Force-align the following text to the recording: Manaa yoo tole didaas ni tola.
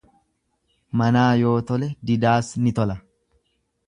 Manaa 1.01 1.27
yoo 1.41 1.51
tole 1.71 1.89
didaas 2.11 2.49
ni 2.65 2.73
tola. 2.81 2.97